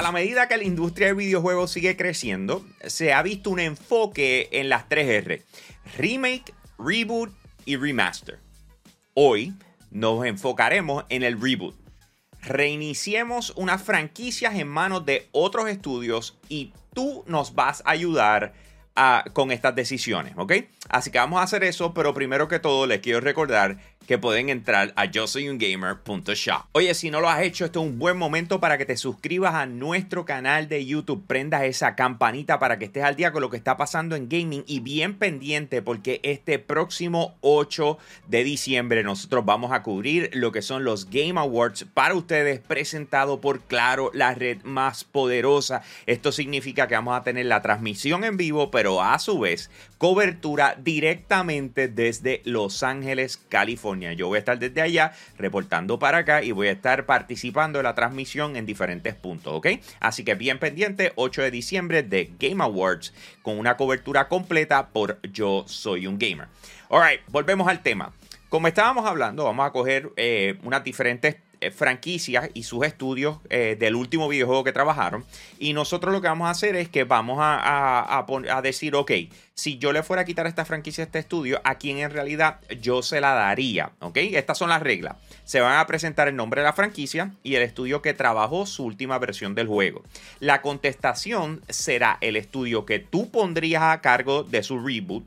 [0.00, 4.48] a la medida que la industria de videojuegos sigue creciendo, se ha visto un enfoque
[4.50, 5.42] en las 3R.
[5.98, 7.30] Remake, reboot
[7.66, 8.38] y remaster.
[9.12, 9.52] Hoy
[9.90, 11.74] nos enfocaremos en el reboot.
[12.40, 18.54] Reiniciemos unas franquicias en manos de otros estudios y tú nos vas a ayudar
[19.34, 20.52] con estas decisiones, ¿ok?
[20.88, 23.76] Así que vamos a hacer eso, pero primero que todo les quiero recordar
[24.10, 26.64] que pueden entrar a yo soy un gamer.shop.
[26.72, 29.54] Oye, si no lo has hecho, este es un buen momento para que te suscribas
[29.54, 33.50] a nuestro canal de YouTube, prendas esa campanita para que estés al día con lo
[33.50, 39.44] que está pasando en gaming y bien pendiente porque este próximo 8 de diciembre nosotros
[39.44, 44.34] vamos a cubrir lo que son los Game Awards para ustedes presentado por Claro, la
[44.34, 45.82] red más poderosa.
[46.06, 50.76] Esto significa que vamos a tener la transmisión en vivo, pero a su vez cobertura
[50.82, 53.99] directamente desde Los Ángeles, California.
[54.00, 57.84] Yo voy a estar desde allá reportando para acá y voy a estar participando en
[57.84, 59.68] la transmisión en diferentes puntos, ¿ok?
[60.00, 63.12] Así que bien pendiente, 8 de diciembre de Game Awards
[63.42, 66.48] con una cobertura completa por Yo Soy un Gamer.
[66.88, 68.12] Alright, volvemos al tema.
[68.48, 71.36] Como estábamos hablando, vamos a coger eh, unas diferentes
[71.70, 75.24] franquicias y sus estudios eh, del último videojuego que trabajaron.
[75.58, 79.12] Y nosotros lo que vamos a hacer es que vamos a, a, decir, ok,
[79.54, 82.60] si yo le fuera a quitar esta franquicia a este estudio, ¿a quién en realidad
[82.80, 83.92] yo se la daría?
[84.00, 84.16] ¿Ok?
[84.16, 85.16] Estas son las reglas.
[85.44, 88.84] Se van a presentar el nombre de la franquicia y el estudio que trabajó su
[88.84, 90.02] última versión del juego.
[90.38, 95.24] La contestación será el estudio que tú pondrías a cargo de su reboot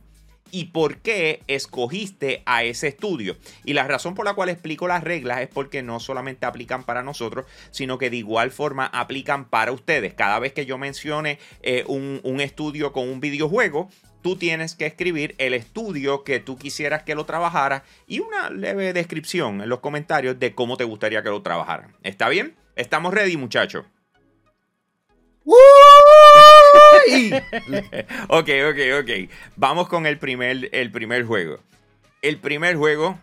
[0.54, 3.36] y por qué escogiste a ese estudio.
[3.66, 7.02] Y la razón por la cual explico las reglas es porque no solamente aplican para
[7.02, 10.14] nosotros, sino que de igual forma aplican para ustedes.
[10.14, 13.90] Cada vez que yo mencione eh, un, estudio con un videojuego,
[14.22, 18.94] tú tienes que escribir el estudio que tú quisieras que lo trabajara y una leve
[18.94, 21.90] descripción en los comentarios de cómo te gustaría que lo trabajara.
[22.04, 22.56] ¿Está bien?
[22.76, 23.86] Estamos ready, muchachos.
[28.30, 29.30] ok, ok, ok.
[29.56, 31.60] Vamos con el primer, el primer juego.
[32.22, 33.20] El primer juego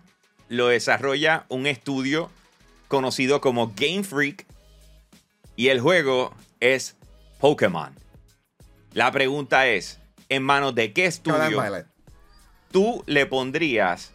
[0.48, 2.30] lo desarrolla un estudio
[2.88, 4.46] conocido como Game Freak
[5.56, 6.96] y el juego es
[7.38, 7.94] Pokémon.
[8.92, 11.62] La pregunta es, ¿en manos de qué estudio
[12.72, 14.12] tú le pondrías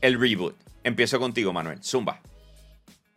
[0.00, 0.56] el reboot?
[0.84, 1.82] Empiezo contigo, Manuel.
[1.82, 2.20] Zumba.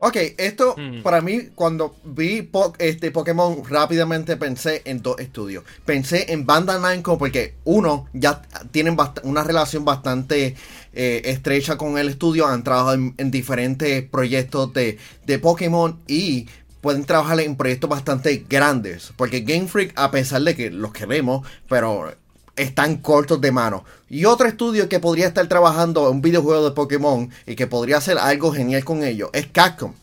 [0.05, 5.63] Ok, esto para mí, cuando vi este Pokémon, rápidamente pensé en dos estudios.
[5.83, 10.55] Pensé en Bandai Namco porque, uno, ya tienen una relación bastante
[10.93, 16.47] eh, estrecha con el estudio, han trabajado en, diferentes proyectos de, de Pokémon y
[16.81, 19.11] pueden trabajar en proyectos bastante grandes.
[19.17, 22.13] Porque Game Freak, a pesar de que los queremos, pero
[22.55, 23.83] están cortos de mano.
[24.09, 27.97] Y otro estudio que podría estar trabajando en un videojuego de Pokémon y que podría
[27.97, 29.93] hacer algo genial con ellos es Capcom.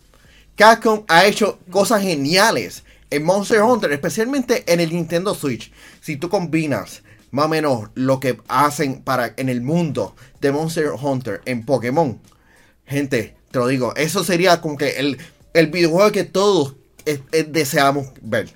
[0.56, 5.72] Capcom ha hecho cosas geniales en Monster Hunter, especialmente en el Nintendo Switch.
[6.00, 10.90] Si tú combinas más o menos lo que hacen para en el mundo de Monster
[11.00, 12.20] Hunter en Pokémon,
[12.86, 15.18] gente, te lo digo, eso sería como que el,
[15.54, 16.74] el videojuego que todos
[17.48, 18.50] deseamos ver.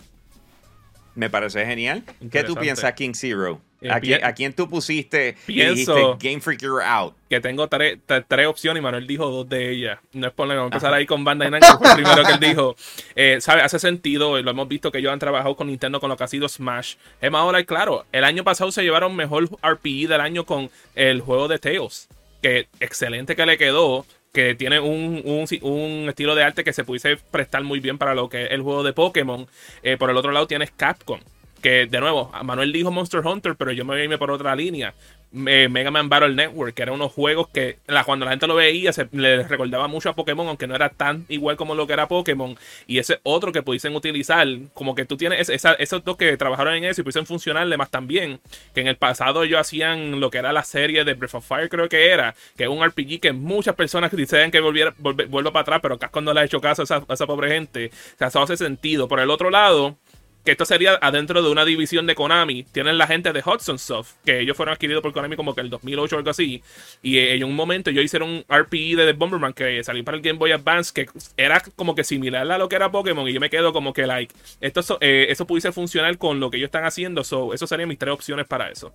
[1.14, 2.04] Me parece genial.
[2.30, 3.60] ¿Qué tú piensas, King Zero?
[3.90, 7.14] ¿A quién, tú pusiste pienso Game Freak Out?
[7.28, 7.98] Que tengo tres,
[8.46, 9.98] opciones y Manuel dijo dos de ellas.
[10.12, 12.40] No es por vamos a empezar ahí con Bandai Namco, fue el primero que él
[12.40, 12.76] dijo.
[13.18, 13.62] Eh, ¿sabe?
[13.62, 16.28] Hace sentido, lo hemos visto que ellos han trabajado con Nintendo con lo que ha
[16.28, 16.96] sido Smash.
[17.20, 21.22] Es más, ahora, claro, el año pasado se llevaron mejor RPE del año con el
[21.22, 22.08] juego de Tails.
[22.42, 24.04] Que excelente que le quedó
[24.36, 25.22] que tiene un,
[25.62, 28.60] un, estilo de arte que se pudiese prestar muy bien para lo que es el
[28.60, 29.46] juego de Pokémon.
[29.82, 31.20] Eh, por el otro lado tienes Capcom,
[31.60, 34.94] que de nuevo, Manuel dijo Monster Hunter, pero yo me voy por otra línea.
[35.32, 39.08] Mega Man Battle Network, que eran unos juegos que cuando la gente lo veía se
[39.12, 42.56] le recordaba mucho a Pokémon, aunque no era tan igual como lo que era Pokémon.
[42.86, 46.84] Y ese otro que pudiesen utilizar, como que tú tienes esos dos que trabajaron en
[46.84, 48.40] eso y pudiesen funcionarle más también.
[48.74, 51.68] Que en el pasado ellos hacían lo que era la serie de Breath of Fire,
[51.68, 55.62] creo que era, que es un RPG que muchas personas dicen que volviera, vuelva para
[55.62, 57.90] atrás, pero Casco no le ha hecho caso a esa, a esa pobre gente.
[58.14, 59.08] O sea, eso hace sentido.
[59.08, 59.96] Por el otro lado
[60.46, 62.62] que esto sería adentro de una división de Konami.
[62.62, 65.68] Tienen la gente de Hudson Soft, que ellos fueron adquiridos por Konami como que el
[65.68, 66.62] 2008 o algo así.
[67.02, 70.22] Y en un momento ellos hicieron un RPE de The Bomberman que salió para el
[70.22, 73.28] Game Boy Advance, que era como que similar a lo que era Pokémon.
[73.28, 76.58] Y yo me quedo como que, like, esto, eh, eso pudiese funcionar con lo que
[76.58, 77.24] ellos están haciendo.
[77.24, 78.94] So, eso serían mis tres opciones para eso.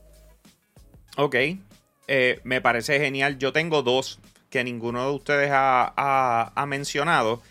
[1.18, 1.36] Ok.
[2.07, 3.38] Eh, me parece genial.
[3.38, 4.19] Yo tengo dos
[4.50, 7.42] que ninguno de ustedes ha, mencionado.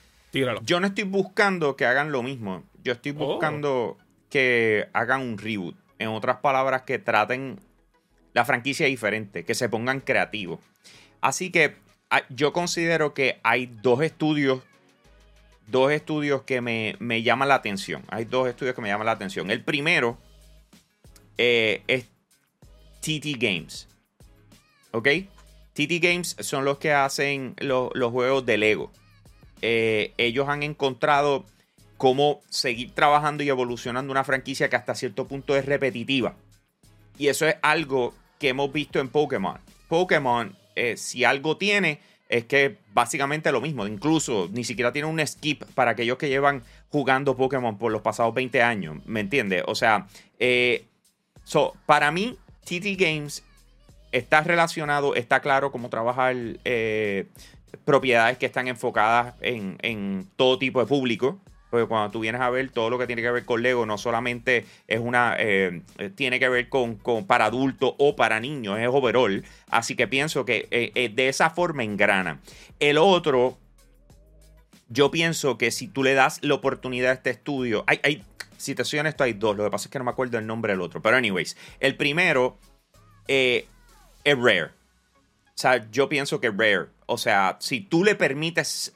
[0.63, 2.63] Yo no estoy buscando que hagan lo mismo.
[2.83, 3.27] Yo estoy oh.
[3.27, 3.99] buscando
[4.29, 5.77] que hagan un reboot.
[5.99, 7.61] En otras palabras, que traten
[8.33, 10.61] la franquicia diferente, que se pongan creativos.
[11.21, 11.77] Así que
[12.31, 14.63] yo considero que hay dos estudios
[15.71, 18.03] dos estudios que me, llaman la atención.
[18.09, 19.51] Hay dos estudios que me llaman la atención.
[19.51, 20.19] El primero
[21.39, 22.07] eh, es
[23.01, 23.89] TT Games.
[24.91, 25.09] ¿Ok?
[25.73, 28.91] TT Games son los que hacen los juegos de Lego.
[29.63, 31.47] Eh, ellos han encontrado
[32.01, 36.35] cómo seguir trabajando y evolucionando una franquicia que hasta cierto punto es repetitiva.
[37.19, 39.59] Y eso es algo que hemos visto en Pokémon.
[39.87, 42.01] Pokémon, eh, si algo tiene,
[42.31, 43.87] es que básicamente lo mismo.
[43.87, 48.33] Incluso ni siquiera tiene un skip para aquellos que llevan jugando Pokémon por los pasados
[48.33, 48.97] 20 años.
[49.05, 49.65] ¿Me entiendes?
[49.67, 50.07] O sea,
[50.39, 50.87] eh,
[51.85, 53.45] para mí, TT Games
[54.11, 57.27] está relacionado, está claro cómo trabajar eh,
[57.85, 61.39] propiedades que están enfocadas en, en todo tipo de público.
[61.71, 63.97] Porque cuando tú vienes a ver todo lo que tiene que ver con Lego, no
[63.97, 65.37] solamente es una.
[65.39, 65.83] Eh,
[66.17, 69.45] tiene que ver con, para adultos o para niños, es overall.
[69.69, 72.41] Así que pienso que eh, eh, de esa forma engrana.
[72.81, 73.57] El otro,
[74.89, 77.85] yo pienso que si tú le das la oportunidad a este estudio.
[77.87, 78.25] Hay, hay,
[78.57, 79.57] si te soy honesto, hay dos.
[79.57, 81.01] Lo que pasa es que no me acuerdo el nombre del otro.
[81.01, 82.59] Pero, anyways, el primero
[83.29, 83.65] es
[84.25, 84.65] Rare.
[84.65, 86.89] O sea, yo pienso que Rare.
[87.07, 88.93] O sea, si tú le permites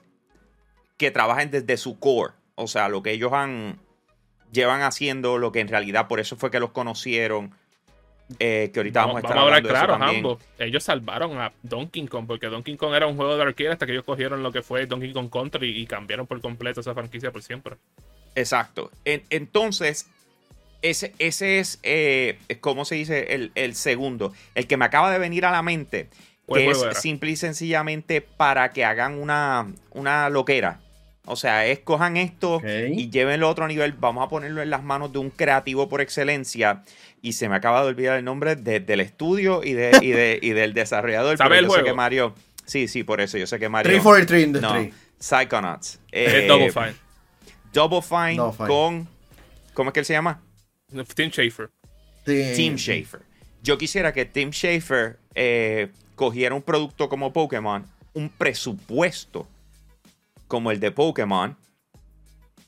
[0.96, 3.78] que trabajen desde su core o sea, lo que ellos han
[4.54, 7.52] llevan haciendo, lo que en realidad por eso fue que los conocieron.
[8.38, 10.42] Eh, que ahorita vamos, a estar vamos a hablar claro, ambos.
[10.58, 13.92] Ellos salvaron a Donkey Kong porque Donkey Kong era un juego de arcade hasta que
[13.92, 17.42] ellos cogieron lo que fue Donkey Kong Country y cambiaron por completo esa franquicia por
[17.42, 17.76] siempre.
[18.34, 18.90] Exacto.
[19.04, 20.08] entonces,
[20.80, 23.50] ese, ese es, eh, ¿cómo se dice?
[23.54, 24.32] El, segundo.
[24.54, 26.08] El que me acaba de venir a la mente,
[26.52, 30.80] que es simple y sencillamente para que hagan una, una loquera.
[31.26, 33.92] O sea, escojan esto y llévenlo a otro nivel.
[33.92, 36.82] Vamos a ponerlo en las manos de un creativo por excelencia.
[37.22, 41.38] Y se me acaba de olvidar el nombre del estudio y, de, del desarrollador.
[41.38, 41.84] ¿Sabe el yo juego?
[41.84, 42.34] sé que Mario.
[42.66, 43.38] Sí, sí, por eso.
[43.38, 43.90] Yo sé que Mario.
[43.90, 44.88] 343 Industry.
[44.88, 46.00] No, Psychonauts.
[46.12, 46.94] Eh, Double Fine.
[47.72, 48.36] Double Fine,
[48.66, 49.08] con.
[49.72, 50.42] ¿Cómo es que él se llama?
[51.14, 51.70] Tim Schafer.
[52.24, 53.22] Tim Schafer.
[53.62, 59.48] Yo quisiera que Tim Schafer eh, cogiera un producto como Pokémon, un presupuesto
[60.49, 61.56] como el de Pokémon.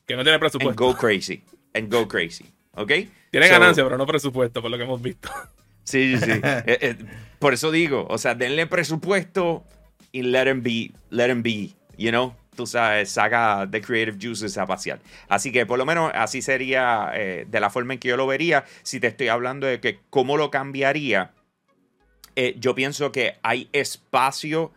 [0.06, 0.70] Que no tiene presupuesto.
[0.70, 1.42] And go crazy.
[1.74, 2.44] And go crazy.
[2.72, 2.92] ¿Ok?
[3.30, 5.30] Tiene ganancia, pero no presupuesto, por lo que hemos visto.
[5.84, 6.32] Sí, sí, sí.
[6.42, 6.96] Eh, eh,
[7.38, 9.62] por eso digo, o sea, denle presupuesto
[10.10, 12.34] y let him be, let him be, you know?
[12.56, 14.98] Tú sabes, saca The Creative Juices a pasear.
[15.28, 18.26] Así que por lo menos así sería eh, de la forma en que yo lo
[18.26, 18.64] vería.
[18.82, 21.30] Si te estoy hablando de que cómo lo cambiaría,
[22.56, 24.72] yo pienso que hay espacio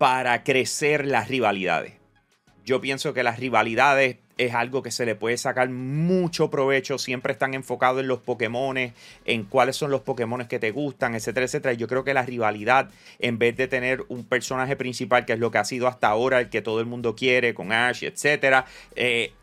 [0.00, 1.92] para crecer las rivalidades.
[2.64, 6.96] Yo pienso que las rivalidades es algo que se le puede sacar mucho provecho.
[6.96, 11.44] Siempre están enfocados en los Pokémon, en cuáles son los Pokémon que te gustan, etcétera,
[11.44, 11.74] etcétera.
[11.74, 12.88] Yo creo que la rivalidad,
[13.18, 16.40] en vez de tener un personaje principal, que es lo que ha sido hasta ahora,
[16.40, 18.64] el que todo el mundo quiere, con Ash, etcétera,
[18.96, 19.34] eh,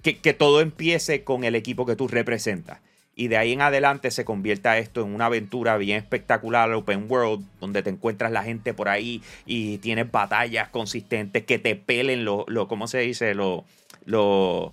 [0.00, 2.85] que, que todo empiece con el equipo que tú representas
[3.18, 7.42] y de ahí en adelante se convierta esto en una aventura bien espectacular, open world,
[7.60, 12.44] donde te encuentras la gente por ahí y tienes batallas consistentes que te pelen los,
[12.46, 13.34] lo, ¿cómo se dice?
[13.34, 13.62] Los,
[14.04, 14.70] los,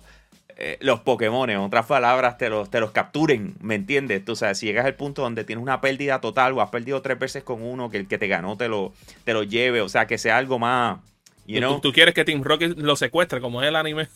[0.58, 4.22] eh, los Pokémon, en otras palabras, te los, te los capturen, ¿me entiendes?
[4.22, 7.18] Tú sabes, si llegas al punto donde tienes una pérdida total o has perdido tres
[7.18, 8.92] veces con uno, que el que te ganó te lo,
[9.24, 10.98] te lo lleve, o sea, que sea algo más...
[11.46, 11.80] You know?
[11.80, 14.08] ¿Tú, quieres que Team Rocket lo secuestre como es el anime?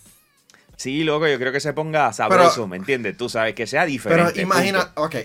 [0.78, 3.16] Sí, loco, yo creo que se ponga sabroso, ¿me entiendes?
[3.16, 4.30] Tú sabes, que sea diferente.
[4.32, 5.16] Pero imagina, ok.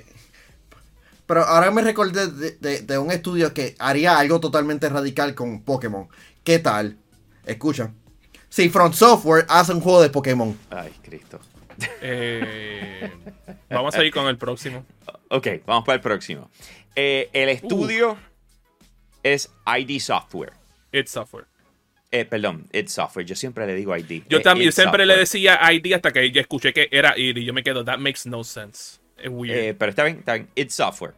[1.27, 2.27] Pero ahora me recordé
[2.60, 6.07] de, un estudio que haría algo totalmente radical con Pokémon.
[6.43, 6.98] ¿Qué tal?
[7.45, 7.91] Escucha.
[8.50, 10.57] Si Front Software hace un juego de Pokémon.
[10.72, 11.39] Ay, Cristo.
[12.01, 13.12] Eh,
[13.69, 14.86] vamos a ir con el próximo.
[15.29, 16.51] Ok, vamos para el próximo.
[16.95, 18.17] Eh, el estudio
[19.24, 20.53] es ID Software.
[20.91, 21.48] It's Software.
[22.13, 23.25] Eh, perdón, It's Software.
[23.25, 24.22] Yo siempre le digo ID.
[24.29, 27.43] Yo eh, también siempre le decía ID hasta que ya escuché que era ID y
[27.43, 29.00] yo me quedo, that makes no sense.
[29.17, 29.58] Es weird.
[29.58, 30.48] Eh, pero está bien, está bien.
[30.53, 31.15] It's Software.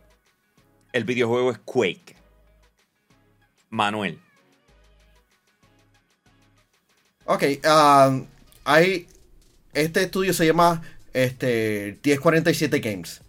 [0.94, 2.16] El videojuego es Quake.
[3.72, 4.18] Manuel.
[7.26, 8.26] Ok, um,
[8.64, 9.06] hay.
[9.74, 13.22] Este estudio se llama este, 1047 Games.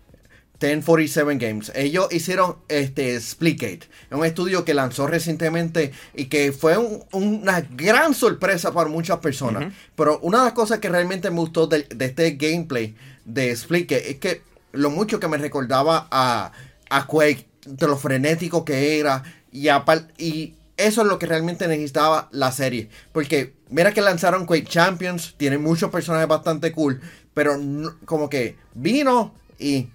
[0.61, 1.73] 1047 Games.
[1.75, 6.77] Ellos hicieron este Splitgate, un estudio que lanzó recientemente y que fue
[7.13, 9.73] una gran sorpresa para muchas personas.
[9.95, 12.95] Pero una de las cosas que realmente me gustó de, este gameplay
[13.25, 16.53] de Splitgate es que lo mucho que me recordaba a,
[16.91, 19.69] a Quake, de lo frenético que era y,
[20.19, 22.89] y eso es lo que realmente necesitaba la serie.
[23.13, 27.01] Porque mira que lanzaron Quake Champions, tiene muchos personajes bastante cool,
[27.35, 27.59] pero
[28.05, 29.89] como que vino y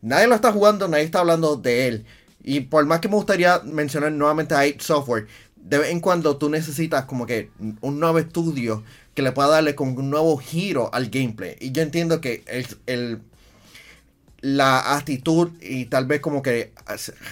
[0.00, 2.06] Nadie lo está jugando, nadie está hablando de él.
[2.42, 5.26] Y por más que me gustaría mencionar nuevamente a 8 Software,
[5.56, 7.50] de vez en cuando tú necesitas como que
[7.80, 11.56] un nuevo estudio que le pueda darle como un nuevo giro al gameplay.
[11.60, 12.44] Y yo entiendo que
[12.86, 13.20] el,
[14.40, 16.72] la actitud y tal vez como que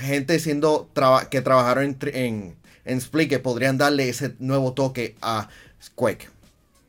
[0.00, 0.90] gente siendo
[1.30, 5.49] que trabajaron en, en, en Split que podrían darle ese nuevo toque a
[5.94, 6.28] Quake.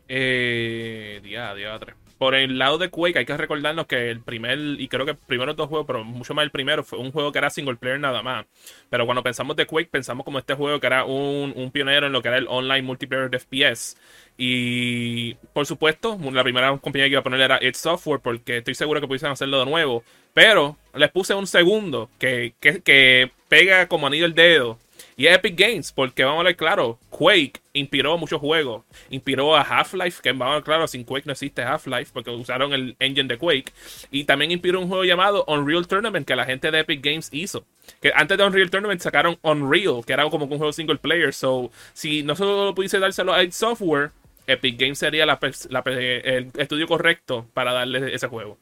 [0.09, 4.57] Eh, día, día, tres por el lado de Quake hay que recordarnos que el primer,
[4.57, 7.37] y creo que primero dos juegos, pero mucho más el primero, fue un juego que
[7.39, 8.45] era single player nada más.
[8.89, 12.13] Pero cuando pensamos de Quake, pensamos como este juego que era un, un pionero en
[12.13, 13.97] lo que era el online multiplayer de FPS.
[14.37, 18.75] Y por supuesto, la primera compañía que iba a poner era It Software, porque estoy
[18.75, 20.03] seguro que pudiesen hacerlo de nuevo.
[20.33, 24.77] Pero les puse un segundo que, que, que pega como anillo el dedo
[25.19, 28.83] y Epic Games, porque vamos a ver claro, Quake inspiró muchos juegos.
[29.09, 32.71] Inspiró a Half-Life, que vamos a ver claro, sin Quake no existe Half-Life, porque usaron
[32.71, 33.73] el engine de Quake.
[34.11, 37.65] Y también inspiró un juego llamado Unreal Tournament, que la gente de Epic Games hizo.
[37.99, 41.33] Que antes de Unreal Tournament sacaron Unreal, que era como un juego single player.
[41.33, 44.11] So, si no solo pudiese dárselo a id Software,
[44.45, 48.59] Epic Games sería el estudio correcto para darle ese juego.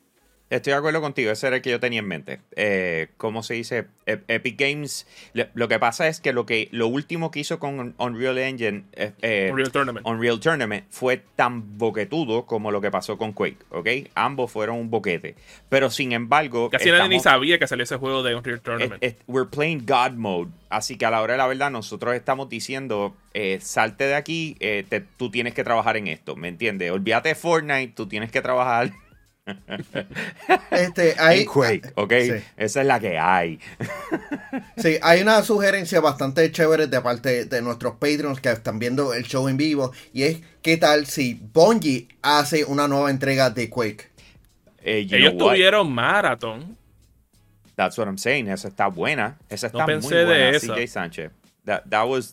[0.51, 2.39] Estoy de acuerdo contigo, ese era el que yo tenía en mente.
[2.55, 3.87] Eh, ¿Cómo se dice?
[4.05, 5.07] Epic Games.
[5.55, 9.13] Lo que pasa es que lo que lo último que hizo con Unreal Engine, eh,
[9.23, 10.05] eh, Unreal, Tournament.
[10.05, 13.89] Unreal Tournament, fue tan boquetudo como lo que pasó con Quake, ¿ok?
[14.13, 15.35] Ambos fueron un boquete.
[15.67, 16.69] Pero sin embargo.
[16.69, 19.03] Casi nadie ni sabía que salía ese juego de Unreal Tournament.
[19.25, 20.51] we're playing God Mode.
[20.69, 23.15] Así que a la hora de la verdad, nosotros estamos diciendo:
[23.61, 24.57] salte de aquí,
[25.17, 26.91] tú tienes que trabajar en esto, ¿me entiendes?
[26.91, 28.91] Olvídate de Fortnite, tú tienes que trabajar
[30.71, 32.11] este, hay, Quake, ok.
[32.57, 33.59] Esa es la que hay.
[34.77, 39.23] sí, hay una sugerencia bastante chévere de parte de nuestros Patreons que están viendo el
[39.23, 39.91] show en vivo.
[40.13, 44.09] Y es: ¿qué tal si Bungie hace una nueva entrega de Quake?
[44.81, 46.77] Eh, Ellos tuvieron Marathon.
[47.75, 48.47] That's what I'm saying.
[48.47, 49.37] Esa está buena.
[49.49, 50.51] Esa está muy buena.
[50.51, 51.31] De CJ Sánchez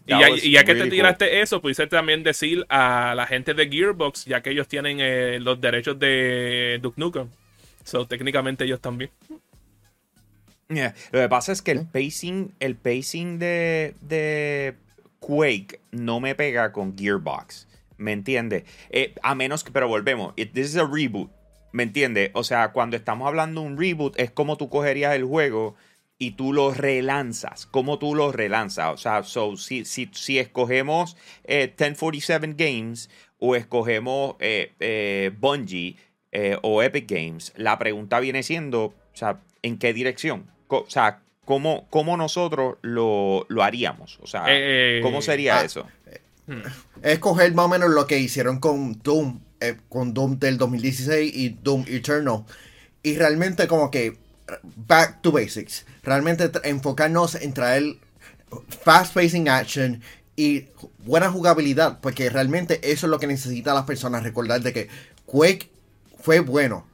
[0.07, 4.43] y, ya, que te tiraste eso, pudiste también decir a la gente de Gearbox, ya
[4.43, 7.29] que ellos tienen eh, los derechos de Duke Nukem.
[7.85, 9.11] So, técnicamente ellos también.
[10.69, 14.75] Lo que pasa es que el pacing, el pacing de, de
[15.21, 17.69] Quake no me pega con Gearbox.
[17.99, 18.65] ¿Me entiendes?
[18.91, 20.35] Eh, a menos que, pero volvemos.
[20.37, 21.31] this is a reboot.
[21.73, 22.31] ¿Me entiendes?
[22.35, 25.75] O sea, cuando estamos hablando de un reboot, es como tú cogerías el juego
[26.23, 27.67] y tú lo relanzas.
[27.67, 28.95] ¿Cómo tú lo relanzas?
[28.95, 29.25] O sea,
[29.57, 31.17] si, si, escogemos
[31.49, 33.11] 1047 eh, Games
[33.41, 35.97] o escogemos eh, eh, Bungie
[36.63, 40.49] o Epic Games, la pregunta viene siendo, o sea, ¿en qué dirección?
[40.69, 44.21] O sea, ¿cómo, cómo nosotros lo, haríamos?
[44.23, 44.47] O sea,
[45.03, 45.89] ¿cómo sería ah, eso?
[47.03, 49.41] Escoger más o menos lo que hicieron con Doom,
[49.89, 52.45] con Doom del 2016 y Doom Eternal.
[53.03, 54.22] Y realmente como que
[54.87, 55.85] back to basics.
[56.03, 57.97] Realmente enfocarnos en traer
[58.83, 60.03] fast pacing action
[60.37, 60.67] y
[61.05, 64.89] buena jugabilidad, porque realmente eso es lo que necesitan las personas recordar de que
[65.27, 65.71] Quake
[66.21, 66.87] fue bueno.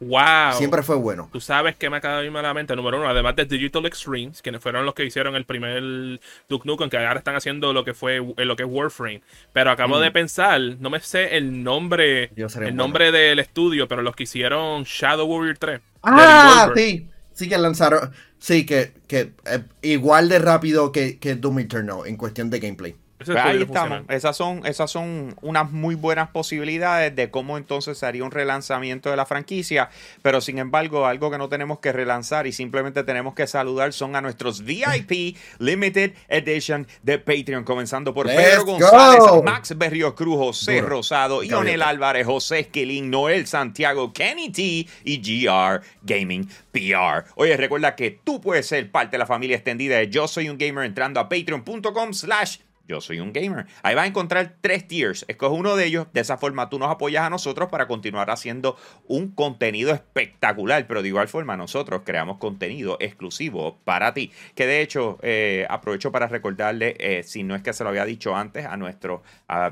[0.00, 0.52] Wow.
[0.54, 1.28] Siempre fue bueno.
[1.32, 3.84] Tú sabes que me acaba de irme a la mente, número uno, además de Digital
[3.86, 7.84] Extremes, quienes fueron los que hicieron el primer Duke Nukem, que ahora están haciendo lo
[7.84, 9.22] que fue lo que es Warframe.
[9.52, 10.12] Pero acabo de mm.
[10.12, 15.26] pensar, no me sé el nombre, el nombre del estudio, pero los que hicieron Shadow
[15.26, 15.80] Warrior 3.
[16.02, 17.08] Ah, sí.
[17.32, 18.10] Sí que lanzaron.
[18.38, 22.96] Sí, que, que eh, igual de rápido que, que Doom Eternal en cuestión de gameplay.
[23.18, 24.02] Pues ahí estamos.
[24.08, 29.16] Esas son, esas son unas muy buenas posibilidades de cómo entonces haría un relanzamiento de
[29.16, 29.90] la franquicia.
[30.22, 34.14] Pero sin embargo, algo que no tenemos que relanzar y simplemente tenemos que saludar son
[34.14, 37.64] a nuestros VIP Limited Edition de Patreon.
[37.64, 44.12] Comenzando por Pedro González, Max Berrio Cruz, José Rosado, Ionel Álvarez, José Esquilín, Noel Santiago,
[44.12, 47.24] Kenny T y GR Gaming PR.
[47.34, 50.58] Oye, recuerda que tú puedes ser parte de la familia extendida de Yo Soy un
[50.58, 52.58] Gamer entrando a patreon.com slash
[52.88, 53.66] yo soy un gamer.
[53.82, 55.24] Ahí vas a encontrar tres tiers.
[55.28, 56.06] Escoge uno de ellos.
[56.12, 58.76] De esa forma tú nos apoyas a nosotros para continuar haciendo
[59.06, 60.86] un contenido espectacular.
[60.86, 64.32] Pero de igual forma nosotros creamos contenido exclusivo para ti.
[64.54, 68.06] Que de hecho eh, aprovecho para recordarle, eh, si no es que se lo había
[68.06, 69.22] dicho antes, a nuestro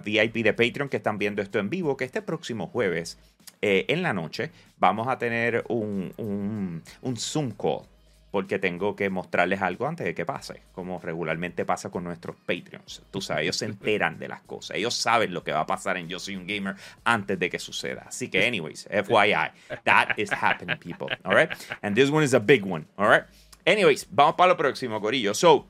[0.04, 3.18] VIP de Patreon que están viendo esto en vivo, que este próximo jueves
[3.62, 7.86] eh, en la noche vamos a tener un, un, un Zoom call
[8.36, 13.00] porque tengo que mostrarles algo antes de que pase, como regularmente pasa con nuestros Patreons.
[13.10, 15.96] Tú sabes, ellos se enteran de las cosas, ellos saben lo que va a pasar
[15.96, 18.04] en Yo Soy un Gamer antes de que suceda.
[18.08, 19.52] Así que, anyways, FYI,
[19.84, 21.48] that is happening, people, alright?
[21.80, 23.24] And this one is a big one, alright?
[23.64, 25.32] Anyways, vamos para lo próximo, Corillo.
[25.32, 25.64] So,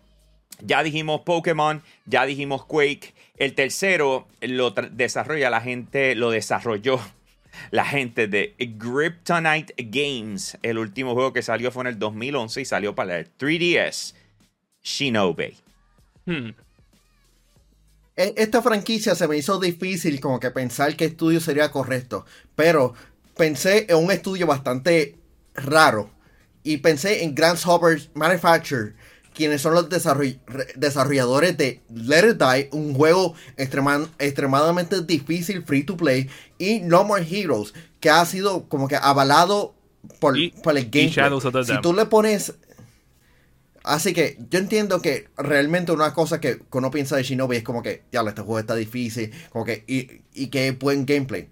[0.61, 3.15] ya dijimos Pokémon, ya dijimos Quake.
[3.37, 6.99] El tercero lo desarrolla la gente, lo desarrolló
[7.71, 10.59] la gente de Kryptonite Games.
[10.63, 14.15] El último juego que salió fue en el 2011 y salió para el 3DS.
[14.83, 15.57] Shinobi.
[16.27, 16.51] Hmm.
[18.17, 22.95] e, esta franquicia se me hizo difícil como que pensar qué estudio sería correcto, pero
[23.37, 25.17] pensé en un estudio bastante
[25.55, 26.11] raro
[26.63, 28.95] y pensé en Grasshopper Manufacture,
[29.37, 36.29] quienes son los desarrolladores de Let It Die, un juego extremadamente difícil, free to play,
[36.59, 39.75] y No More Heroes, que ha sido como que avalado
[40.21, 41.65] por, el gameplay.
[41.65, 42.55] Si tú le pones
[43.87, 47.85] Así que yo entiendo que realmente una cosa que uno piensa de Shinobi es como
[47.85, 51.49] que, ya, este juego está difícil, como que, y, y que buen gameplay.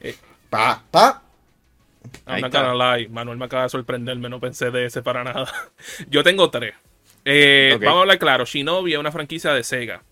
[0.00, 0.16] Eh,
[0.50, 1.22] pa, pa.
[3.10, 5.46] Manuel me acaba de sorprenderme, no pensé de ese para nada.
[6.10, 6.74] yo tengo tres.
[7.30, 10.02] Eh, vamos a hablar claro, Shinobi es una franquicia de Sega.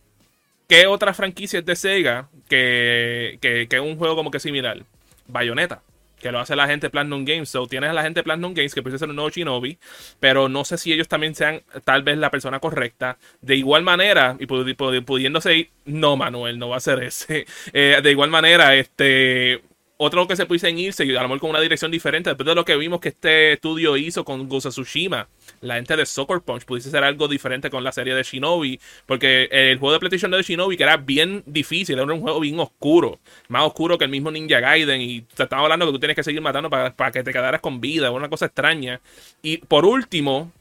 [0.69, 4.83] ¿Qué otra franquicia es de Sega que, que, que es un juego como que similar?
[5.27, 5.83] Bayonetta
[6.21, 7.49] que lo hace la gente Platinum Games.
[7.49, 9.79] So, tienes a la gente Platinum Games que puede ser un nuevo Shinobi,
[10.21, 13.19] pero no sé si ellos también sean tal vez la persona correcta.
[13.41, 17.47] De igual manera, y pudiéndose ir, no, Manuel, no va a ser ese.
[17.73, 19.61] Eh, de igual manera, este
[19.99, 22.65] otro que se pudiesen irse, a lo mejor con una dirección diferente, después de lo
[22.65, 25.29] que vimos que este estudio hizo con Gosa Tsushima,
[25.61, 29.49] la gente de Soccer Punch pudiese ser algo diferente con la serie de Shinobi, porque
[29.51, 33.19] el juego de PlayStation de Shinobi, que era bien difícil, era un juego bien oscuro,
[33.49, 36.23] más oscuro que el mismo Ninja Gaiden, y te estaba hablando que tú tienes que
[36.23, 39.01] seguir matando para, para que te quedaras con vida, una cosa extraña.
[39.43, 40.53] Y por último,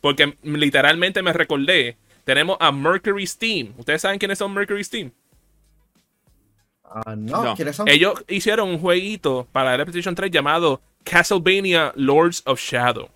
[0.00, 3.74] porque literalmente me recordé, tenemos a Mercury Steam.
[3.76, 5.12] ¿Ustedes saben quiénes son Mercury Steam?
[6.84, 7.54] Ah, no.
[7.86, 13.08] Ellos hicieron un jueguito para la PlayStation 3 llamado Castlevania Lords of Shadow.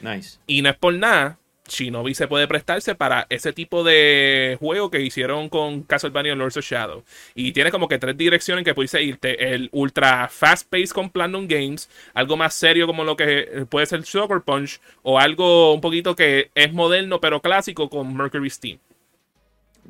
[0.00, 0.38] Nice.
[0.46, 5.00] Y no es por nada, Shinobi se puede prestarse para ese tipo de juego que
[5.00, 7.04] hicieron con Castlevania Lords of Shadow.
[7.34, 9.54] Y tiene como que tres direcciones que puedes irte.
[9.54, 14.04] El ultra fast pace con Platinum Games, algo más serio como lo que puede ser
[14.04, 18.78] Sugar Punch, o algo un poquito que es moderno pero clásico con Mercury Steam.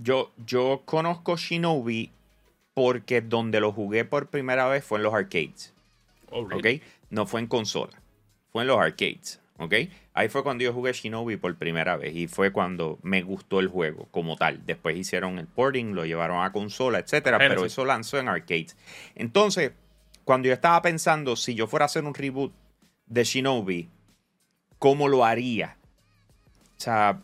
[0.00, 2.10] Yo, yo conozco Shinobi
[2.72, 5.72] porque donde lo jugué por primera vez fue en los arcades.
[6.30, 6.48] Oh,
[7.10, 8.00] No fue en consola,
[8.50, 9.40] fue en los arcades.
[9.58, 9.74] ¿Ok?
[10.14, 13.68] Ahí fue cuando yo jugué Shinobi por primera vez y fue cuando me gustó el
[13.68, 14.66] juego como tal.
[14.66, 18.76] Después hicieron el porting, lo llevaron a consola, etcétera, pero eso lanzó en arcades.
[19.14, 19.72] Entonces,
[20.24, 22.52] cuando yo estaba pensando si yo fuera a hacer un reboot
[23.06, 23.90] de Shinobi,
[24.78, 25.76] ¿cómo lo haría?
[26.76, 27.22] O sea,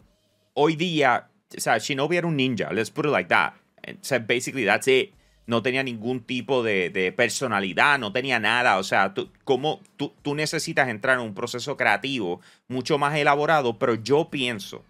[0.55, 3.55] hoy día, o sea, Shinobi era un ninja, let's put it like that.
[3.89, 5.13] O sea, basically that's it
[5.51, 8.79] no tenía ningún tipo de, personalidad, no tenía nada.
[8.79, 13.97] O sea, tú, como, tú, necesitas entrar en un proceso creativo mucho más elaborado, pero
[13.97, 14.85] yo pienso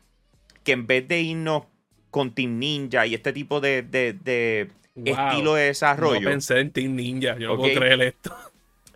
[0.63, 1.63] que en vez de irnos
[2.11, 3.79] con Team Ninja y este tipo de,
[4.95, 6.21] estilo de desarrollo.
[6.21, 8.37] No pensé en Team Ninja, yo no puedo creer esto.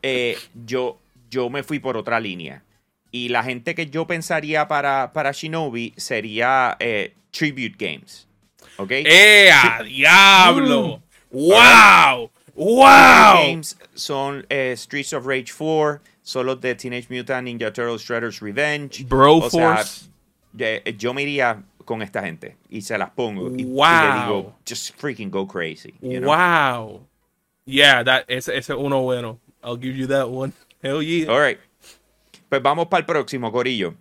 [0.07, 1.01] Eh, yo,
[1.31, 2.63] yo me fui por otra línea.
[3.11, 8.29] Y la gente que yo pensaría para, para Shinobi sería eh, Tribute Games.
[8.77, 8.91] ¿Ok?
[8.91, 11.04] ¡Eh, a diablo!
[11.35, 12.31] ¡Wow!
[12.55, 13.35] ¡Wow!
[13.35, 18.41] Games son eh, Streets of Rage 4, son los de Teenage Mutant Ninja Turtles Shredder's
[18.41, 19.05] Revenge.
[19.09, 20.09] Bro Force.
[20.57, 23.51] Eh, yo me iría con esta gente y se las pongo.
[23.57, 23.85] Y, wow.
[23.85, 25.95] le digo, just freaking go crazy.
[26.01, 27.01] Wow.
[27.67, 29.41] Yeah, that, ese, ese uno bueno.
[29.65, 30.53] I'll give you that one.
[30.83, 31.29] Hell yeah.
[31.29, 31.59] All right.
[32.49, 33.95] Pues vamos para el próximo, Corillo.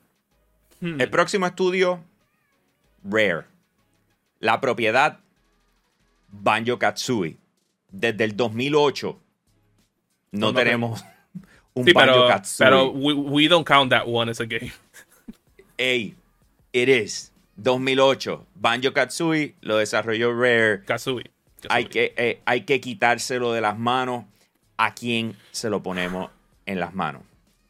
[0.82, 1.02] Hmm.
[1.02, 2.02] El próximo estudio,
[3.04, 3.46] Rare.
[4.40, 5.23] La propiedad
[6.34, 7.38] Banjo Katsui.
[7.90, 9.20] Desde el 2008
[10.32, 11.06] no, tenemos
[11.74, 12.66] un Banjo Katsui.
[12.66, 14.74] Pero we, don't count that one as a game.
[15.78, 16.16] Hey,
[16.74, 17.32] it is.
[17.58, 18.46] 2008.
[18.56, 20.84] Banjo Katsui lo desarrolló Rare.
[20.86, 21.24] Katsui.
[21.70, 24.26] Hay, que, eh, hay que quitárselo de las manos.
[24.76, 26.32] ¿A quién se lo ponemos
[26.66, 27.22] en las manos?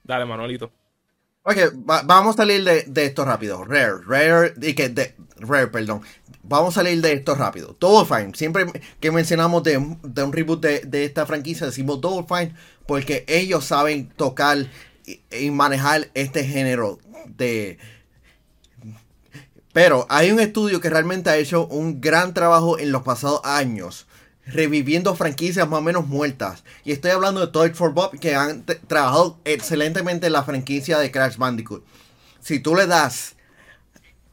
[0.04, 0.71] Dale, Manuelito.
[1.43, 1.58] Ok,
[2.06, 3.65] vamos a salir de, esto rápido.
[3.65, 6.02] Rare, Rare, y que de, Rare, perdón.
[6.44, 7.76] Vamos a salir de esto rápido.
[7.80, 8.36] Double Fine.
[8.36, 8.66] Siempre
[9.00, 12.54] que mencionamos de, un reboot de, esta franquicia, decimos Double Fine
[12.86, 14.68] porque ellos saben tocar
[15.32, 17.00] y, manejar este género.
[19.72, 24.06] Pero hay un estudio que realmente ha hecho un gran trabajo en los pasados años
[24.46, 26.66] reviviendo franquicias más o menos muertas.
[26.84, 31.10] Y estoy hablando de Toy for Bob, que han trabajado excelentemente en la franquicia de
[31.10, 31.86] Crash Bandicoot.
[32.42, 33.38] Si tú le das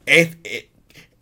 [0.05, 0.65] es, es,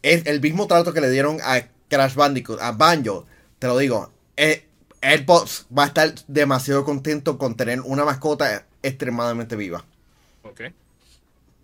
[0.01, 3.25] el mismo trato que le dieron a Crash Bandicoot, a Banjo,
[3.57, 9.55] te lo digo, el, boss va a estar demasiado contento con tener una mascota extremadamente
[9.55, 9.83] viva.
[10.43, 10.61] Ok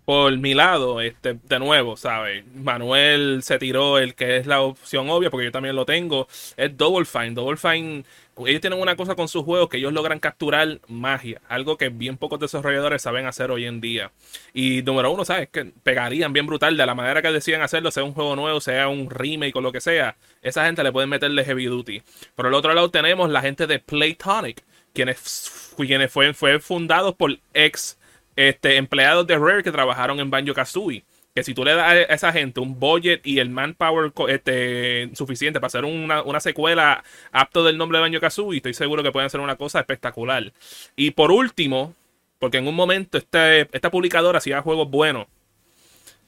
[0.06, 2.44] por mi lado, este, de nuevo, ¿sabes?
[2.54, 6.28] Manuel se tiró el que es la opción obvia, porque yo también lo tengo.
[6.56, 7.32] Es Double Fine.
[7.32, 8.04] Double Fine
[8.44, 12.18] ellos tienen una cosa con sus juegos que ellos logran capturar magia, algo que bien
[12.18, 14.12] pocos desarrolladores saben hacer hoy en día.
[14.52, 15.48] Y número uno, ¿sabes?
[15.48, 18.88] Que pegarían bien brutal de la manera que decían hacerlo, sea un juego nuevo, sea
[18.88, 20.16] un remake o lo que sea.
[20.42, 22.02] Esa gente le pueden meterle heavy duty.
[22.34, 27.38] Por el otro lado tenemos la gente de Playtonic, quienes, quienes fueron, fue fundados por
[27.54, 27.98] ex
[28.34, 31.04] este, empleados de Rare que trabajaron en Banjo Kazooie
[31.36, 35.60] que si tú le das a esa gente un budget y el manpower este, suficiente
[35.60, 39.40] para hacer una, secuela apto del nombre de Banjo Kazooie, estoy seguro que pueden hacer
[39.40, 40.50] una cosa espectacular.
[40.96, 41.94] Y por último,
[42.38, 45.26] porque en un momento este, esta publicadora hacía juegos buenos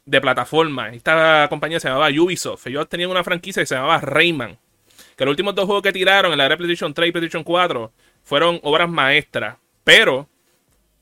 [0.05, 0.91] de plataforma.
[0.91, 2.67] Esta compañía se llamaba Ubisoft.
[2.67, 4.59] Ellos tenían una franquicia que se llamaba Rayman.
[5.17, 7.93] Que los últimos dos juegos que tiraron en la era PlayStation 3 y PlayStation 4
[8.25, 9.57] fueron obras maestras.
[9.85, 10.29] Pero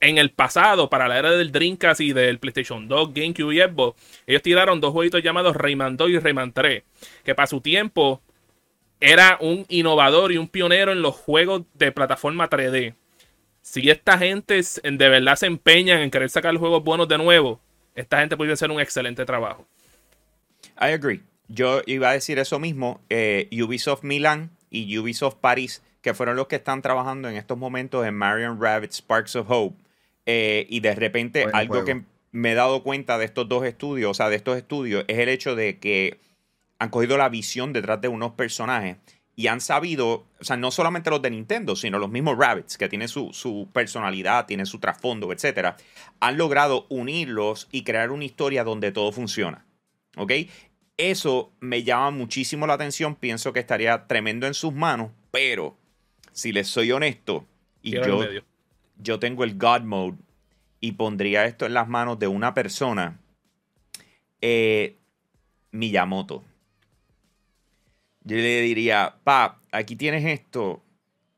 [0.01, 4.01] en el pasado, para la era del Dreamcast y del PlayStation 2, GameCube y Xbox,
[4.27, 6.83] ellos tiraron dos jueguitos llamados Rayman 2 y Rayman 3,
[7.25, 8.23] que para su tiempo
[9.01, 12.95] era un innovador y un pionero en los juegos de plataforma 3D.
[13.63, 17.61] Si esta gente de verdad se empeñan en querer sacar juegos buenos de nuevo,
[17.95, 19.67] esta gente puede hacer un excelente trabajo.
[20.81, 21.23] I agree.
[21.49, 23.01] Yo iba a decir eso mismo.
[23.09, 28.07] Eh, Ubisoft Milan y Ubisoft Paris, que fueron los que están trabajando en estos momentos
[28.07, 29.77] en Marion Rabbit Sparks of Hope,
[30.27, 34.15] eh, y de repente algo que me he dado cuenta de estos dos estudios, o
[34.15, 36.19] sea, de estos estudios, es el hecho de que
[36.79, 38.99] han cogido la visión detrás de unos personajes
[39.35, 42.89] y han sabido, o sea, no solamente los de Nintendo, sino los mismos Rabbits, que
[42.89, 45.77] tienen su, su personalidad, tienen su trasfondo, etcétera,
[46.21, 49.65] han logrado unirlos y crear una historia donde todo funciona.
[50.17, 50.33] ¿Ok?
[50.97, 55.77] Eso me llama muchísimo la atención, pienso que estaría tremendo en sus manos, pero
[56.33, 57.47] si les soy honesto,
[57.83, 58.25] y yo
[58.99, 60.19] yo tengo el God Mode
[60.81, 63.19] y pondría esto en las manos de una persona,
[64.41, 64.97] eh,
[65.71, 66.43] Miyamoto.
[68.25, 70.83] Yo le diría, pa, aquí tienes esto,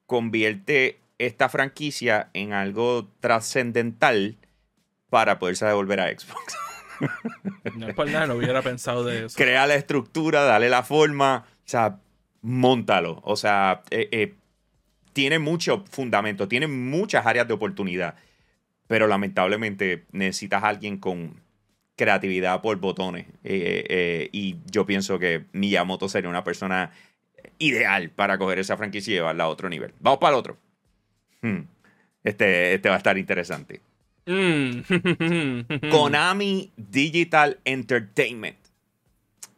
[0.06, 4.36] convierte esta franquicia en algo trascendental
[5.10, 6.56] para poderse devolver a Xbox.
[7.76, 9.36] No es por nada, no hubiera pensado de eso.
[9.36, 12.00] Crea la estructura, dale la forma, o sea,
[12.42, 13.20] montalo.
[13.22, 14.34] O sea, eh, eh,
[15.18, 18.14] tiene mucho fundamento, tiene muchas áreas de oportunidad,
[18.86, 21.40] pero lamentablemente necesitas a alguien con
[21.96, 23.26] creatividad por botones.
[23.42, 26.92] Eh, eh, y yo pienso que Miyamoto sería una persona
[27.58, 29.92] ideal para coger esa franquicia y llevarla a otro nivel.
[29.98, 30.56] Vamos para el otro.
[31.42, 31.62] Hmm.
[32.22, 33.80] Este, este va a estar interesante.
[34.24, 35.90] Mm.
[35.90, 38.58] Konami Digital Entertainment.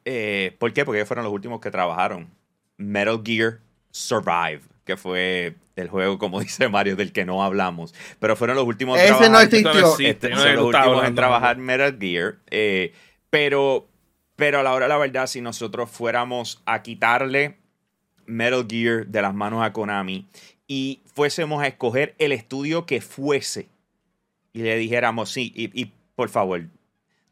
[0.06, 0.86] Eh, ¿Por qué?
[0.86, 2.30] Porque fueron los últimos que trabajaron.
[2.78, 3.58] Metal Gear
[3.90, 7.94] Survive que fue el juego, como dice Mario, del que no hablamos.
[8.18, 9.98] Pero fueron los últimos Ese no existió.
[9.98, 12.36] Este, son los últimos en trabajar Metal Gear.
[12.50, 12.92] Eh,
[13.30, 13.88] pero,
[14.36, 17.58] pero a la hora la verdad, si nosotros fuéramos a quitarle
[18.26, 20.26] Metal Gear de las manos a Konami
[20.66, 23.68] y fuésemos a escoger el estudio que fuese
[24.52, 26.64] y le dijéramos, sí, y por favor,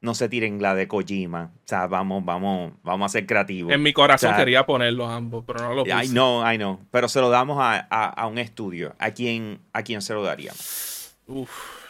[0.00, 1.52] no se tiren la de Kojima.
[1.56, 3.72] O sea, vamos, vamos, vamos a ser creativos.
[3.72, 5.94] En mi corazón quería ponerlos ambos, pero no lo puse.
[5.94, 6.80] Ay, no, ay, no.
[6.90, 8.94] Pero se lo damos a, un estudio.
[8.98, 11.16] ¿A quién, ¿A quién se lo daríamos?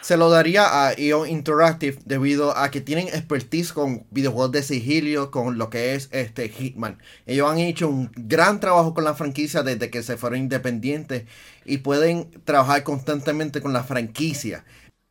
[0.00, 5.30] Se lo daría a Ion Interactive debido a que tienen expertise con videojuegos de sigilio,
[5.30, 6.98] con lo que es este Hitman.
[7.26, 11.24] Ellos han hecho un gran trabajo con la franquicia desde que se fueron independientes
[11.64, 14.64] y pueden trabajar constantemente con la franquicia.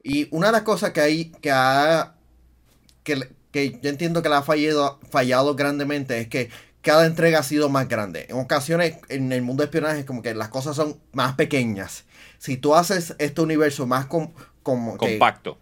[0.04, 2.17] Y una de las cosas que, hay, que ha
[3.52, 6.50] que, yo entiendo que la ha fallado, fallado grandemente es que
[6.82, 8.28] cada entrega ha sido más grande.
[8.30, 12.06] En ocasiones, en el mundo de espionaje, como que las cosas son más pequeñas.
[12.38, 15.58] Si tú haces este universo más como compacto,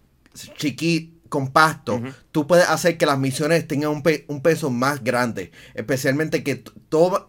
[0.56, 2.00] chiqui, compacto,
[2.32, 5.50] tú puedes hacer que las misiones tengan un, peso más grande.
[5.74, 7.26] Especialmente que toda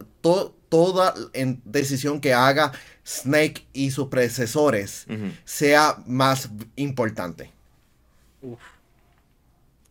[1.65, 2.73] decisión que haga
[3.06, 5.08] Snake y sus predecesores
[5.45, 7.51] sea más importante.
[8.41, 8.60] Uf.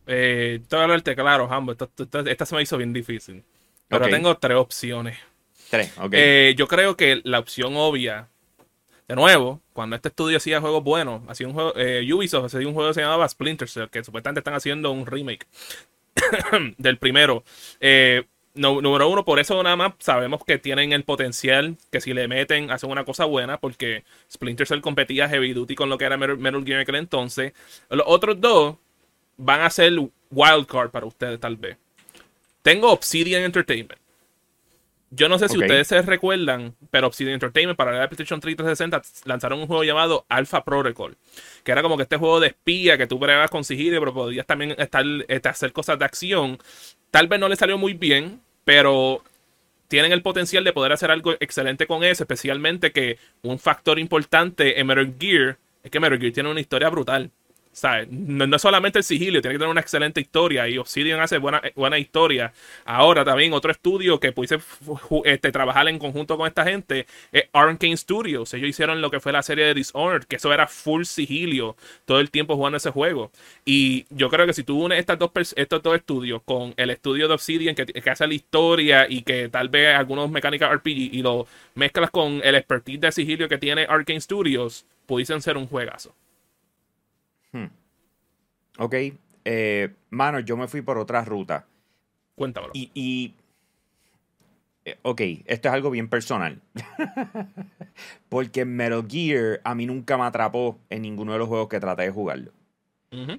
[0.07, 1.73] Eh, te voy a hablarte claro, Hambo.
[1.73, 3.43] Esta, se me hizo bien difícil.
[3.87, 5.17] Pero tengo tres opciones.
[5.69, 6.13] Tres, ok.
[6.13, 8.29] Eh, yo creo que la opción obvia,
[9.07, 12.73] de nuevo, cuando este estudio hacía juegos buenos, hacía un juego, eh, Ubisoft hacía un
[12.73, 15.45] juego que se llamaba Splinter Cell, que supuestamente están haciendo un remake
[16.77, 17.43] del primero.
[17.79, 18.23] Eh,
[18.55, 22.71] número uno, por eso nada más sabemos que tienen el potencial que si le meten,
[22.71, 26.63] hacen una cosa buena, porque Splinter Cell competía Heavy Duty con lo que era Metal
[26.65, 27.53] Gear en aquel entonces.
[27.89, 28.77] Los otros dos
[29.37, 29.93] van a ser
[30.31, 31.77] wildcard para ustedes, tal vez.
[32.61, 33.99] Tengo Obsidian Entertainment.
[35.09, 39.01] Yo no sé si ustedes se recuerdan, pero Obsidian Entertainment para la PlayStation 3 360
[39.23, 41.15] lanzaron un juego llamado Alpha Protocol,
[41.63, 44.45] que era como que este juego de espía que tú pruebas con sigilo, pero podías
[44.45, 46.57] también estar, este, hacer cosas de acción.
[47.09, 49.23] Tal vez no le salió muy bien, pero
[49.87, 54.77] tienen el potencial de poder hacer algo excelente con eso, especialmente que un factor importante
[54.77, 57.31] en Metal Gear es que Metal Gear tiene una historia brutal.
[58.09, 61.61] No, no, solamente el sigilio, tiene que tener una excelente historia y Obsidian hace buena,
[61.75, 62.51] buena historia.
[62.85, 64.59] Ahora también otro estudio que pudiese
[65.25, 68.53] este, trabajar en conjunto con esta gente es Arkane Studios.
[68.55, 72.19] Ellos hicieron lo que fue la serie de Dishonored, que eso era full sigilio todo
[72.19, 73.31] el tiempo jugando ese juego.
[73.63, 77.27] Y yo creo que si tú unes estas dos, estos dos estudios con el estudio
[77.27, 81.21] de Obsidian que, que hace la historia y que tal vez algunos mecánicas RPG y
[81.21, 86.15] lo mezclas con el expertise de sigilio que tiene Arkane Studios, pudiesen ser un juegazo.
[87.51, 87.67] Hmm.
[88.79, 88.95] Ok.
[89.45, 91.65] Eh, mano, yo me fui por otra ruta.
[92.35, 92.71] Cuéntamelo.
[92.73, 93.33] Y,
[94.85, 96.61] eh, ok, esto es algo bien personal.
[98.29, 102.03] Porque Metal Gear a mí nunca me atrapó en ninguno de los juegos que traté
[102.03, 102.51] de jugarlo.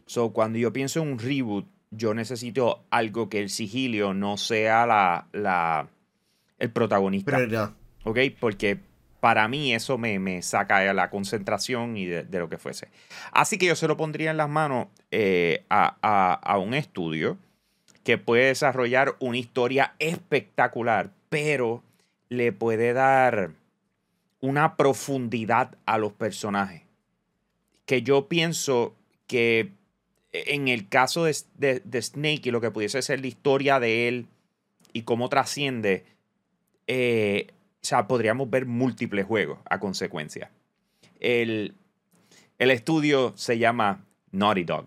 [0.06, 4.86] So, cuando yo pienso en un reboot, yo necesito algo que el sigilio no sea
[4.86, 5.88] la, la
[6.58, 7.38] el protagonista.
[8.04, 8.80] Ok, porque
[9.20, 12.88] para mí eso me, saca de la concentración y de, lo que fuese.
[13.32, 17.36] Así que yo se lo pondría en las manos eh, a, un estudio
[18.04, 21.82] que puede desarrollar una historia espectacular, pero
[22.28, 23.50] le puede dar
[24.40, 26.82] una profundidad a los personajes.
[27.86, 28.94] Que yo pienso
[29.26, 29.72] que
[30.32, 34.26] en el caso de, Snake y lo que pudiese ser la historia de él
[34.92, 36.04] y cómo trasciende,
[36.86, 37.48] eh,
[37.80, 40.50] o sea, podríamos ver múltiples juegos a consecuencia.
[41.20, 41.74] El,
[42.58, 44.86] estudio se llama Naughty Dog.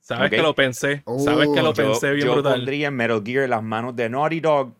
[0.00, 1.02] Sabes que lo pensé.
[1.24, 4.72] Sabes que lo pensé bien yo pondría Metal Gear en las manos de Naughty Dog.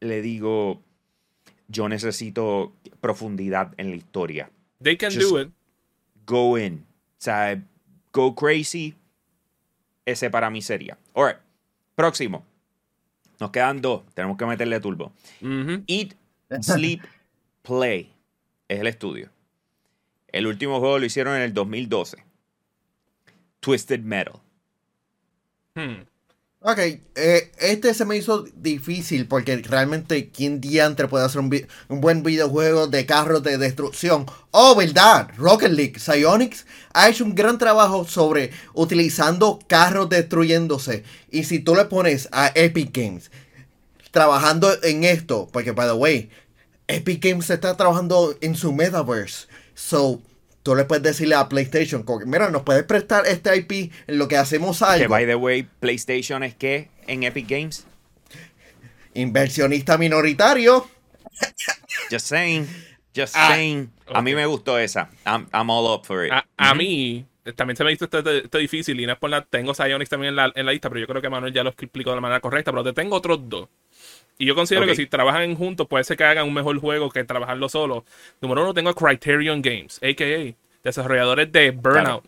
[0.00, 0.80] Le digo,
[1.68, 4.50] yo necesito profundidad en la historia.
[4.82, 5.50] They can do it.
[6.26, 6.86] Go in.
[7.18, 7.62] O sea,
[8.12, 8.94] go crazy.
[10.06, 10.96] Ese para mí sería.
[11.14, 11.38] Alright.
[11.94, 12.46] Próximo.
[13.40, 14.02] Nos quedan dos.
[14.14, 15.12] Tenemos que meterle turbo.
[15.86, 16.14] Eat
[16.60, 17.02] Sleep
[17.62, 18.12] Play
[18.68, 19.30] es el estudio.
[20.28, 22.18] El último juego lo hicieron en el 2012.
[23.60, 24.40] Twisted Metal.
[25.74, 26.02] Hmm.
[26.60, 31.54] Ok, eh, este se me hizo difícil porque realmente ¿quién diantre puede hacer un,
[31.88, 34.26] un, buen videojuego de carros de destrucción?
[34.50, 41.04] Oh, verdad, Rocket League, Psyonix ha hecho un gran trabajo sobre utilizando carros destruyéndose.
[41.30, 43.30] Y si tú le pones a Epic Games
[44.10, 46.30] trabajando en esto, porque, by the way,
[46.86, 49.46] Epic Games está trabajando en su metaverse.
[49.74, 50.20] So,
[50.62, 54.36] tú le puedes decirle a PlayStation, mira, nos puedes prestar este IP en lo que
[54.36, 55.02] hacemos algo.
[55.02, 57.84] Que, by the way, PlayStation es que en Epic Games.
[59.14, 60.88] Inversionista minoritario.
[62.10, 62.66] Just saying.
[63.14, 63.90] Just ah, saying.
[64.12, 65.10] A mí me gustó esa.
[65.24, 66.32] I'm, all up for it.
[66.56, 69.44] A, mí, también se me hizo esto, difícil y no es por la.
[69.44, 71.70] Tengo Psyonix también en la, en la, lista, pero yo creo que Manuel ya lo
[71.70, 72.70] explicó de la manera correcta.
[72.70, 73.68] Pero te tengo otros dos.
[74.38, 77.24] Y yo considero que si trabajan juntos, puede ser que hagan un mejor juego que
[77.24, 78.04] trabajarlo solo.
[78.40, 80.54] Número uno, tengo Criterion Games, a.k.a.
[80.84, 82.24] desarrolladores de Burnout.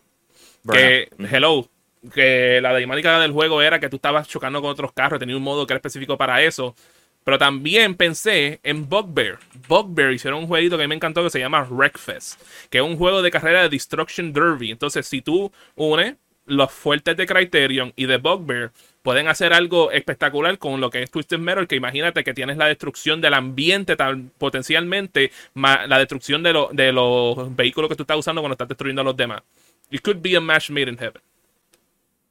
[0.69, 1.67] Que, hello,
[2.13, 5.43] que la dinámica del juego era que tú estabas chocando con otros carros, tenía un
[5.43, 6.75] modo que era específico para eso.
[7.23, 9.37] Pero también pensé en Bugbear.
[9.67, 12.83] Bugbear hicieron un jueguito que a mí me encantó que se llama Wreckfest, que es
[12.83, 14.71] un juego de carrera de Destruction Derby.
[14.71, 20.57] Entonces, si tú unes los fuertes de Criterion y de Bugbear, pueden hacer algo espectacular
[20.57, 24.31] con lo que es Twisted Metal, que imagínate que tienes la destrucción del ambiente tan
[24.37, 26.53] potencialmente, la destrucción de,
[26.91, 29.41] los vehículos que tú estás usando cuando estás destruyendo a los demás.
[29.89, 31.21] It could be a match made in heaven.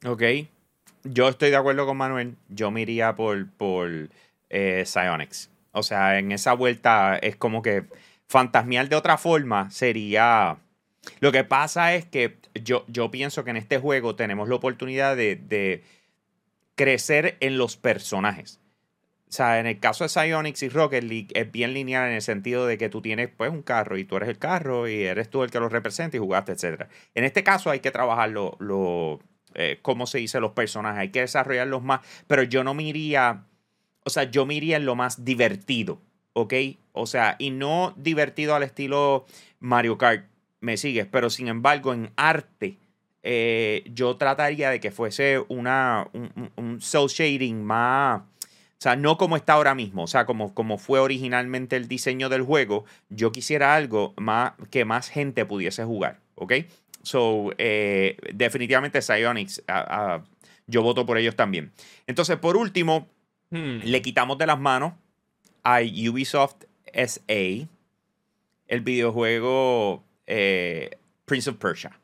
[0.05, 0.47] Ok.
[1.03, 2.35] Yo estoy de acuerdo con Manuel.
[2.49, 4.09] Yo me iría por, por
[4.49, 5.49] eh, Psyonix.
[5.71, 7.83] O sea, en esa vuelta es como que
[8.27, 10.57] fantasmial de otra forma sería...
[11.19, 15.15] Lo que pasa es que yo, yo pienso que en este juego tenemos la oportunidad
[15.15, 15.83] de
[16.75, 18.61] crecer en los personajes.
[19.31, 22.21] O sea, en el caso de Psyonix y Rocket League es bien lineal en el
[22.21, 25.29] sentido de que tú tienes pues un carro y tú eres el carro y eres
[25.29, 26.87] tú el que lo representa y jugaste, etc.
[27.15, 29.21] En este caso hay que trabajar lo,
[29.53, 33.45] eh, cómo se dice los personajes, hay que desarrollarlos más, pero yo no me iría,
[34.03, 36.01] o sea, yo me iría en lo más divertido,
[36.33, 36.53] ¿ok?
[36.91, 39.25] O sea, y no divertido al estilo
[39.61, 40.25] Mario Kart,
[40.59, 42.79] me sigues, pero sin embargo en arte
[43.23, 49.37] eh, yo trataría de que fuese una, un, un shading más, o sea, no como
[49.37, 53.75] está ahora mismo, o sea, como, como fue originalmente el diseño del juego, yo quisiera
[53.75, 56.53] algo más que más gente pudiese jugar, ¿ok?
[57.03, 59.61] So, eh, definitivamente Psyonix,
[60.67, 61.71] yo voto por ellos también.
[62.07, 63.07] Entonces, por último,
[63.51, 63.81] hmm.
[63.83, 64.93] le quitamos de las manos
[65.63, 67.67] a Ubisoft SA
[68.67, 71.99] el videojuego eh, Prince of Persia.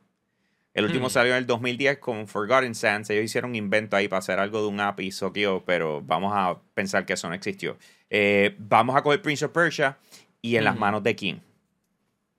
[0.77, 3.09] El último salió en el 2010 con Forgotten Sands.
[3.09, 6.33] Ellos hicieron un invento ahí para hacer algo de un app y soqueó, pero vamos
[6.35, 7.77] a pensar que eso no existió.
[8.11, 9.97] Eh, vamos a coger Prince of Persia
[10.39, 11.41] y en las manos de quién.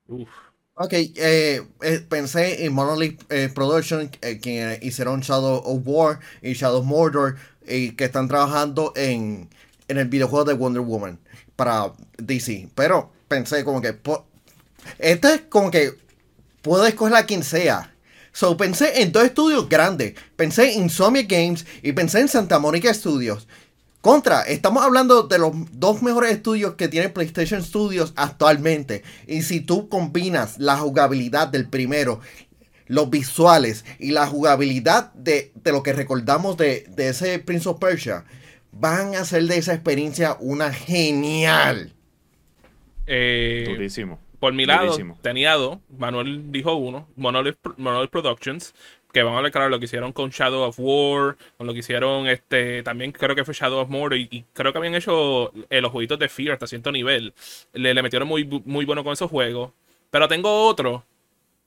[0.07, 0.29] Uf.
[0.75, 3.25] Ok, eh, eh, pensé en Monolith
[3.55, 7.35] Production, que hicieron Shadow of War y Shadow of Mordor,
[7.67, 9.49] y que están trabajando en,
[9.89, 11.19] en el videojuego de Wonder Woman
[11.57, 12.69] para DC.
[12.77, 13.99] Pero pensé como que,
[15.01, 15.91] este es como que
[16.63, 17.93] puedo escoger a quien sea.
[18.39, 20.15] So pensé en dos estudios grandes.
[20.37, 23.49] Pensé en Insomnia Games y pensé en Santa Monica Studios.
[24.01, 29.03] Contra, estamos hablando de los dos mejores estudios que tiene PlayStation Studios actualmente.
[29.27, 32.21] Y si tú combinas la jugabilidad del primero,
[32.87, 38.25] los visuales y la jugabilidad de, lo que recordamos de, de, ese Prince of Persia,
[38.71, 41.93] van a hacer de esa experiencia una genial.
[43.05, 44.21] Eh, Durísimo.
[44.41, 45.79] Por mi lado, tenía dos.
[45.97, 47.09] Manuel dijo uno.
[47.17, 47.59] Monolith,
[48.11, 48.75] Productions.
[49.13, 51.37] Que vamos a hablar lo que hicieron con Shadow of War.
[51.57, 52.83] Con lo que hicieron este.
[52.83, 54.19] También creo que fue Shadow of Mordor.
[54.19, 57.35] Y, creo que habían hecho eh, los jueguitos de Fear hasta cierto nivel.
[57.73, 59.73] Le, le metieron muy, muy bueno con esos juegos.
[60.11, 61.05] Pero tengo otro.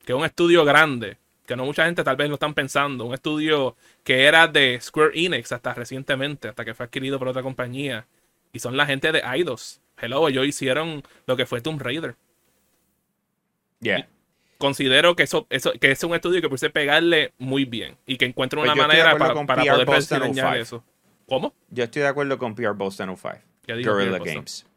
[0.06, 1.18] Que es un estudio grande.
[1.46, 3.06] Que no mucha gente tal vez lo están pensando.
[3.06, 6.48] Un estudio que era de Square Enix hasta recientemente.
[6.48, 8.06] Hasta que fue adquirido por otra compañía.
[8.54, 9.82] Y son la gente de Eidos.
[9.98, 12.16] Hello, ellos hicieron lo que fue Tomb Raider.
[14.58, 18.26] Considero que eso, eso que es un estudio que puede pegarle muy bien y que
[18.26, 20.84] encuentre una pues manera para, poder reseñar eso.
[21.28, 21.56] ¿Cómo?
[21.70, 23.38] Yo estoy de acuerdo con PR Boston 05.
[23.66, 24.68] Guerrilla Games.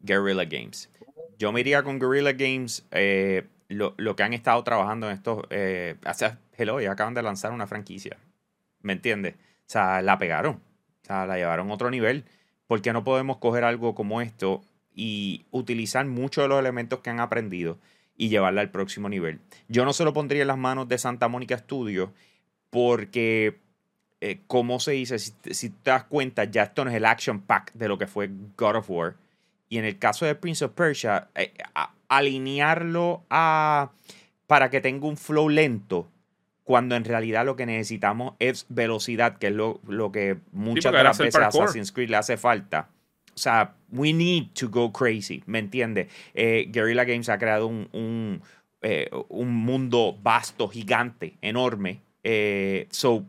[0.00, 0.90] Guerrilla Games.
[1.38, 2.86] Yo me iría con Guerrilla Games.
[2.90, 5.44] Eh, lo, que han estado trabajando en estos.
[5.50, 5.96] Eh,
[6.56, 8.16] hello, y acaban de lanzar una franquicia.
[8.80, 9.34] ¿Me entiendes?
[9.34, 10.54] O sea, la pegaron.
[11.02, 12.24] O sea, la llevaron a otro nivel.
[12.66, 14.62] ¿Por qué no podemos coger algo como esto
[14.94, 17.78] y utilizar muchos de los elementos que han aprendido?
[18.16, 19.40] Y llevarla al próximo nivel.
[19.68, 22.10] Yo no se lo pondría en las manos de Santa Mónica Studios
[22.70, 23.58] porque,
[24.20, 27.72] eh, como se dice, si, te das cuenta, ya esto no es el action pack
[27.74, 29.14] de lo que fue God of War.
[29.68, 31.52] Y en el caso de Prince of Persia, eh,
[32.08, 33.90] alinearlo a
[34.46, 36.10] para que tenga un flow lento,
[36.62, 39.80] cuando en realidad lo que necesitamos es velocidad, que es lo,
[40.12, 42.88] que muchas de las veces a Assassin's Creed le hace falta.
[43.34, 46.08] O sea, we need to go crazy, ¿me entiendes?
[46.34, 48.42] Eh, Guerrilla Games ha creado un, un,
[48.82, 52.00] eh, un, mundo vasto, gigante, enorme.
[52.24, 53.24] Eh, so,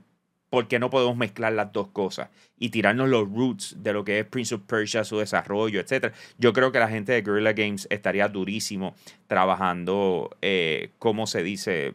[0.49, 2.29] ¿por qué no podemos mezclar las dos cosas?
[2.59, 6.13] Y tirarnos los roots de lo que es Prince of Persia, su desarrollo, etc.
[6.37, 8.95] Yo creo que la gente de Guerrilla Games estaría durísimo
[9.27, 10.35] trabajando,
[10.99, 11.93] ¿cómo se dice?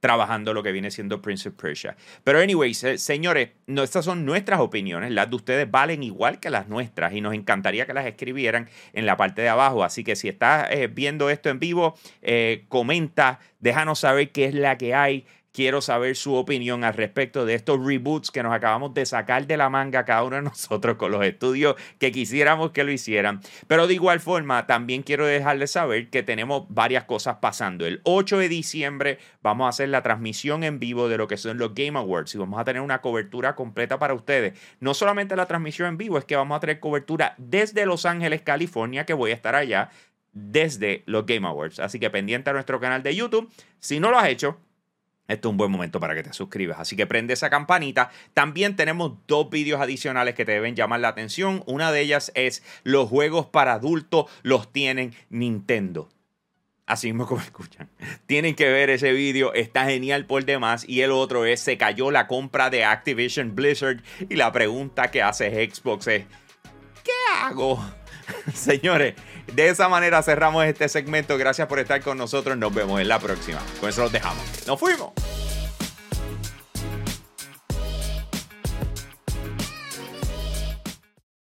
[0.00, 1.96] Trabajando lo que viene siendo Prince of Persia.
[2.24, 6.50] Pero anyways, eh, señores, no, estas son nuestras opiniones, las de ustedes valen igual que
[6.50, 9.84] las nuestras y nos encantaría que las escribieran en la parte de abajo.
[9.84, 14.54] Así que si estás eh, viendo esto en vivo, eh, comenta, déjanos saber qué es
[14.54, 15.26] la que hay
[15.58, 19.56] quiero saber su opinión al respecto de estos reboots que nos acabamos de sacar de
[19.56, 23.40] la manga cada uno de nosotros con los estudios que quisiéramos que lo hicieran.
[23.66, 27.86] Pero de igual forma, también quiero dejarles saber que tenemos varias cosas pasando.
[27.86, 31.58] El 8 de diciembre vamos a hacer la transmisión en vivo de lo que son
[31.58, 34.56] los Game Awards y vamos a tener una cobertura completa para ustedes.
[34.78, 38.42] No solamente la transmisión en vivo, es que vamos a tener cobertura desde Los Ángeles,
[38.42, 39.90] California, que voy a estar allá
[40.32, 41.80] desde los Game Awards.
[41.80, 43.50] Así que pendiente a nuestro canal de YouTube.
[43.80, 44.60] Si no lo has hecho,
[45.28, 46.80] esto es un buen momento para que te suscribas.
[46.80, 48.10] Así que prende esa campanita.
[48.32, 51.62] También tenemos dos vídeos adicionales que te deben llamar la atención.
[51.66, 56.08] Una de ellas es los juegos para adultos los tienen Nintendo.
[56.86, 57.90] Así mismo como escuchan.
[58.26, 60.88] Tienen que ver ese vídeo, está genial por demás.
[60.88, 64.02] Y el otro es, se cayó la compra de Activision Blizzard.
[64.30, 66.24] Y la pregunta que hace Xbox es,
[67.04, 67.12] ¿qué
[67.42, 67.78] hago?
[68.54, 69.14] Señores,
[69.52, 71.38] de esa manera cerramos este segmento.
[71.38, 72.56] Gracias por estar con nosotros.
[72.56, 73.60] Nos vemos en la próxima.
[73.80, 74.42] Con eso los dejamos.
[74.66, 75.12] ¡Nos fuimos!